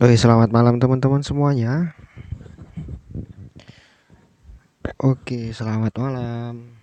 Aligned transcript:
Oke, 0.00 0.16
selamat 0.16 0.48
malam 0.48 0.80
teman-teman 0.80 1.20
semuanya. 1.20 1.92
Oke, 4.96 5.52
selamat 5.52 5.92
malam. 6.00 6.80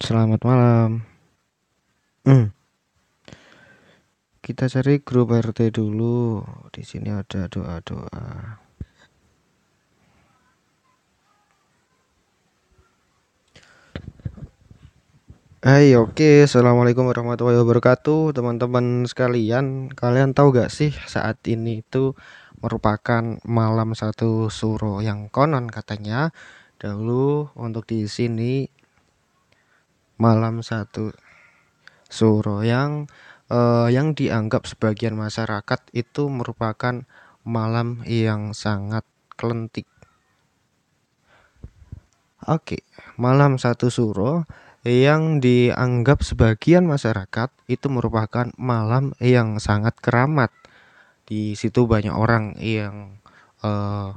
Selamat 0.00 0.40
malam. 0.40 1.04
Hmm. 2.24 2.56
Kita 4.40 4.72
cari 4.72 5.04
grup 5.04 5.36
RT 5.36 5.76
dulu. 5.76 6.40
Di 6.72 6.80
sini 6.80 7.12
ada 7.12 7.52
doa-doa. 7.52 8.56
Hai, 15.66 15.98
oke. 15.98 16.46
Assalamualaikum 16.46 17.10
warahmatullahi 17.10 17.58
wabarakatuh, 17.58 18.30
teman-teman 18.38 19.02
sekalian. 19.02 19.90
Kalian 19.90 20.30
tahu 20.30 20.54
gak 20.54 20.70
sih 20.70 20.94
saat 21.10 21.42
ini 21.50 21.82
itu 21.82 22.14
merupakan 22.62 23.42
malam 23.42 23.98
satu 23.98 24.46
suro 24.46 25.02
yang 25.02 25.26
konon 25.26 25.66
katanya 25.66 26.30
dahulu 26.78 27.50
untuk 27.58 27.82
di 27.82 28.06
sini 28.06 28.70
malam 30.22 30.62
satu 30.62 31.10
suro 32.06 32.62
yang 32.62 33.10
uh, 33.50 33.90
yang 33.90 34.14
dianggap 34.14 34.70
sebagian 34.70 35.18
masyarakat 35.18 35.82
itu 35.90 36.30
merupakan 36.30 37.02
malam 37.42 38.06
yang 38.06 38.54
sangat 38.54 39.02
kelentik. 39.34 39.90
Oke, 42.46 42.86
malam 43.18 43.58
satu 43.58 43.90
suro 43.90 44.46
yang 44.86 45.42
dianggap 45.42 46.22
sebagian 46.22 46.86
masyarakat 46.86 47.50
itu 47.66 47.86
merupakan 47.90 48.54
malam 48.54 49.18
yang 49.18 49.58
sangat 49.58 49.98
keramat. 49.98 50.54
Di 51.26 51.58
situ 51.58 51.90
banyak 51.90 52.14
orang 52.14 52.54
yang 52.62 53.18
uh, 53.66 54.14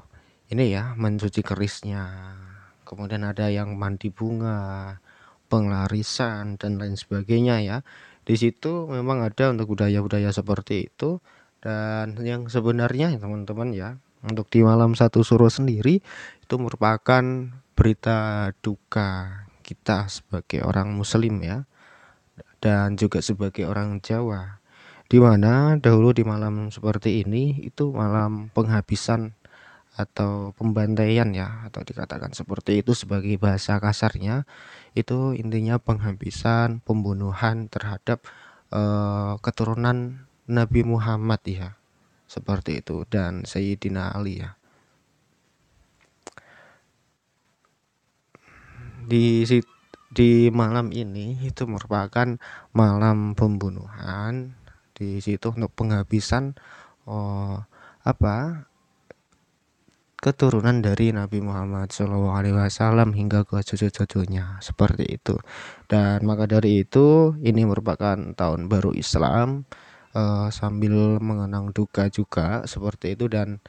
ini 0.53 0.69
ya 0.69 0.93
mencuci 0.93 1.41
kerisnya. 1.41 2.37
Kemudian 2.85 3.25
ada 3.25 3.49
yang 3.49 3.73
mandi 3.81 4.13
bunga, 4.13 5.01
penglarisan 5.49 6.61
dan 6.61 6.77
lain 6.77 6.93
sebagainya 6.93 7.65
ya. 7.65 7.77
Di 8.21 8.37
situ 8.37 8.85
memang 8.85 9.25
ada 9.25 9.49
untuk 9.49 9.73
budaya-budaya 9.73 10.29
seperti 10.29 10.93
itu 10.93 11.17
dan 11.65 12.13
yang 12.21 12.45
sebenarnya 12.45 13.17
teman-teman 13.17 13.73
ya 13.73 13.97
untuk 14.21 14.45
di 14.53 14.61
malam 14.61 14.93
satu 14.93 15.25
suro 15.25 15.49
sendiri 15.49 15.97
itu 16.45 16.55
merupakan 16.61 17.25
berita 17.73 18.51
duka 18.61 19.48
kita 19.69 20.09
sebagai 20.09 20.65
orang 20.65 20.97
muslim 20.97 21.45
ya 21.45 21.69
dan 22.57 22.97
juga 22.97 23.21
sebagai 23.21 23.69
orang 23.69 24.01
Jawa. 24.01 24.57
Di 25.09 25.17
mana 25.17 25.77
dahulu 25.77 26.13
di 26.13 26.25
malam 26.25 26.69
seperti 26.69 27.25
ini 27.25 27.65
itu 27.65 27.89
malam 27.93 28.49
penghabisan 28.53 29.33
atau 29.97 30.53
pembantaian 30.55 31.27
ya 31.33 31.65
atau 31.67 31.81
dikatakan 31.83 32.31
seperti 32.31 32.79
itu 32.79 32.95
sebagai 32.95 33.35
bahasa 33.35 33.81
kasarnya 33.81 34.47
itu 34.95 35.35
intinya 35.35 35.75
penghabisan 35.81 36.79
pembunuhan 36.85 37.67
terhadap 37.67 38.23
uh, 38.71 39.35
keturunan 39.43 40.23
Nabi 40.47 40.87
Muhammad 40.87 41.41
ya 41.43 41.69
seperti 42.29 42.79
itu 42.79 43.03
dan 43.09 43.43
Sayyidina 43.43 44.13
Ali 44.13 44.45
ya 44.45 44.55
di 49.09 49.43
di 50.09 50.49
malam 50.53 50.93
ini 50.93 51.37
itu 51.41 51.65
merupakan 51.65 52.37
malam 52.77 53.33
pembunuhan. 53.33 54.53
Di 54.93 55.23
situ 55.23 55.55
untuk 55.55 55.71
penghabisan 55.73 56.53
oh, 57.07 57.63
apa 58.03 58.67
keturunan 60.19 60.83
dari 60.83 61.15
Nabi 61.15 61.39
Muhammad 61.39 61.95
SAW 61.95 63.15
hingga 63.15 63.47
ke 63.47 63.63
cucu-cucunya. 63.63 64.59
Seperti 64.59 65.07
itu. 65.07 65.39
Dan 65.87 66.27
maka 66.27 66.45
dari 66.45 66.83
itu 66.83 67.33
ini 67.39 67.63
merupakan 67.63 68.19
tahun 68.35 68.67
baru 68.67 68.91
Islam 68.91 69.63
uh, 70.13 70.51
sambil 70.51 71.23
mengenang 71.23 71.71
duka 71.71 72.11
juga 72.11 72.67
seperti 72.67 73.15
itu. 73.15 73.31
Dan 73.31 73.63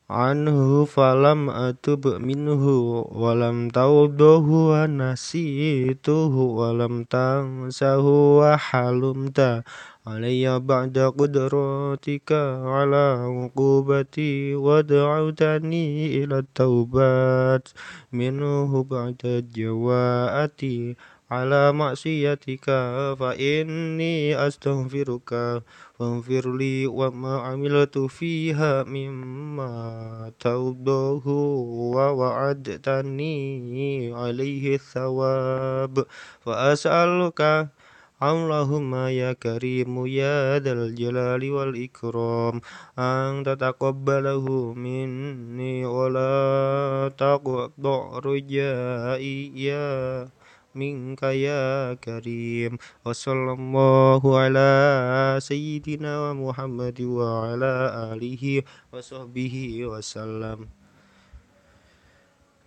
anhu 0.05 0.85
falam 0.85 1.49
atub 1.49 2.05
minhu 2.21 3.09
walam 3.09 3.73
taudahu 3.73 4.77
wa 4.77 4.85
nasituhu 4.85 6.61
walam 6.61 7.09
tansahu 7.09 8.45
wa 8.45 8.53
halumta 8.61 9.65
alayya 10.05 10.61
ba'da 10.61 11.09
qudratika 11.09 12.61
ala 12.61 13.25
uqubati 13.33 14.53
wa 14.53 14.85
da'utani 14.85 16.13
ila 16.21 16.45
taubat 16.53 17.73
minhu 18.13 18.85
ba'da 18.85 19.41
jawaati 19.41 21.01
ala 21.35 21.75
maksiatika 21.75 22.79
fa 23.19 23.35
inni 23.35 24.31
astaghfiruka 24.31 25.67
faghfir 25.99 26.47
li 26.61 26.87
wa 26.87 27.11
ma 27.11 27.35
amiltu 27.51 28.07
fiha 28.07 28.87
mimma 28.87 30.31
tawdahu 30.39 31.35
wa 31.95 32.15
wa'adtani 32.15 34.15
alaihi 34.15 34.79
thawab. 34.79 36.07
Fa 36.47 36.71
as'aluka 36.71 37.75
Allahumma 38.23 39.11
ya 39.11 39.35
karimu 39.35 40.07
ya 40.07 40.63
dal 40.63 40.95
jalali 40.95 41.51
wal 41.51 41.75
ikram 41.75 42.63
an 42.95 43.43
tataqabbalahu 43.43 44.79
minni 44.79 45.83
wa 45.83 46.07
la 46.09 46.35
taqta 47.13 48.23
rujai 48.23 49.51
ya 49.51 50.31
منك 50.76 51.24
يا 51.24 51.94
كريم 51.98 52.78
وصلى 53.06 53.52
الله 53.58 54.22
على 54.40 54.70
سيدنا 55.42 56.34
محمد 56.34 57.02
وعلى 57.02 57.74
آله 58.14 58.62
وصحبه 58.94 59.56
وسلم 59.86 60.68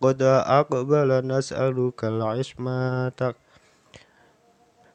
قد 0.00 0.22
أقبل 0.22 1.26
نسألك 1.26 2.04
العصمة 2.04 3.34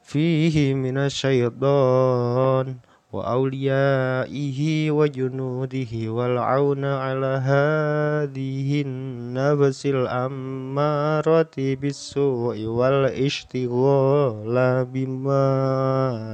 فيه 0.04 0.74
من 0.74 0.98
الشيطان 0.98 2.76
وأوليائه 3.14 4.92
وجنوده 4.92 5.94
والعون 6.08 6.86
على 6.86 7.34
هذه 7.46 8.82
النفس 8.82 9.86
الأمارة 9.86 11.56
بالسوء 11.58 12.66
والاشتغال 12.66 14.56
بما 14.86 15.46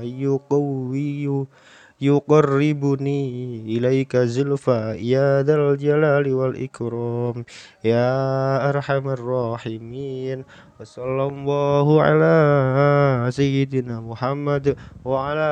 يقوي 0.03 1.45
يقربني 2.01 3.21
إليك 3.77 4.17
زلفى 4.17 4.97
يا 5.01 5.43
ذا 5.43 5.55
الجلال 5.55 6.33
والإكرام 6.33 7.45
يا 7.83 8.69
أرحم 8.69 9.09
الراحمين. 9.09 10.43
Wassallallahu 10.79 11.99
ala 11.99 12.35
sayyidina 13.27 13.99
Muhammad 13.99 14.79
wa 15.03 15.27
ala 15.27 15.51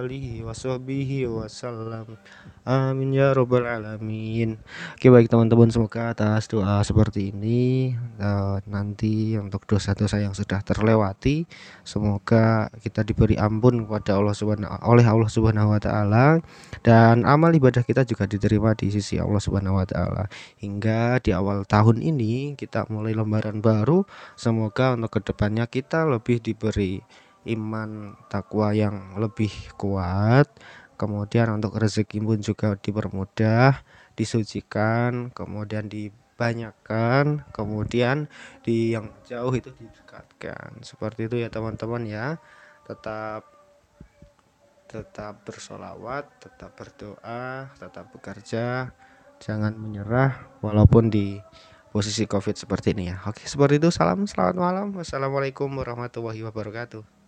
alihi 0.00 0.40
wa 0.40 0.56
sahbihi 0.56 1.28
wasallam. 1.28 2.16
Amin 2.64 3.12
ya 3.12 3.36
robbal 3.36 3.68
alamin. 3.68 4.56
Oke 4.96 5.12
baik 5.12 5.28
teman-teman 5.28 5.68
semoga 5.68 6.16
atas 6.16 6.48
doa 6.48 6.80
seperti 6.88 7.36
ini 7.36 7.92
eh, 8.16 8.56
nanti 8.64 9.36
untuk 9.36 9.68
dosa-dosa 9.68 10.22
yang 10.24 10.32
sudah 10.32 10.64
terlewati 10.64 11.44
semoga 11.84 12.72
kita 12.80 13.04
diberi 13.04 13.36
ampun 13.36 13.84
kepada 13.84 14.16
Allah 14.16 14.32
Subhanahu 14.32 14.72
oleh 14.88 15.04
Allah 15.04 15.28
Subhanahu 15.28 15.74
wa 15.74 15.80
taala 15.82 16.40
dan 16.80 17.28
amal 17.28 17.52
ibadah 17.52 17.84
kita 17.84 18.08
juga 18.08 18.24
diterima 18.24 18.72
di 18.72 18.88
sisi 18.88 19.20
Allah 19.20 19.42
Subhanahu 19.42 19.76
wa 19.76 19.84
taala. 19.84 20.32
Hingga 20.64 21.20
di 21.20 21.36
awal 21.36 21.68
tahun 21.68 22.00
ini 22.00 22.56
kita 22.56 22.88
mulai 22.88 23.12
lembaran 23.12 23.60
baru 23.60 24.08
semoga 24.38 24.61
Semoga 24.62 24.94
untuk 24.94 25.18
ke 25.18 25.20
depannya 25.26 25.66
kita 25.66 26.06
lebih 26.06 26.38
diberi 26.38 27.02
iman 27.50 28.14
takwa 28.30 28.70
yang 28.70 29.18
lebih 29.18 29.50
kuat. 29.74 30.46
Kemudian 30.94 31.50
untuk 31.50 31.82
rezeki 31.82 32.22
pun 32.22 32.38
juga 32.38 32.78
dipermudah 32.78 33.82
disucikan 34.14 35.34
kemudian 35.34 35.90
dibanyakkan 35.90 37.42
kemudian 37.50 38.30
di 38.62 38.94
yang 38.94 39.10
jauh 39.26 39.50
itu 39.50 39.74
didekatkan. 39.74 40.78
Seperti 40.86 41.26
itu 41.26 41.42
ya 41.42 41.50
teman-teman 41.50 42.06
ya. 42.06 42.38
Tetap 42.86 43.42
tetap 44.86 45.42
bersolawat 45.42 46.38
tetap 46.38 46.70
berdoa 46.78 47.66
tetap 47.82 48.14
bekerja. 48.14 48.94
Jangan 49.42 49.74
menyerah 49.74 50.54
walaupun 50.62 51.10
di 51.10 51.42
posisi 51.92 52.24
covid 52.26 52.56
seperti 52.56 52.96
ini 52.96 53.12
ya. 53.12 53.20
Oke 53.28 53.44
seperti 53.44 53.78
itu. 53.78 53.92
Salam 53.92 54.24
selamat 54.24 54.56
malam. 54.56 54.86
Wassalamualaikum 54.96 55.68
warahmatullahi 55.68 56.40
wabarakatuh 56.42 57.21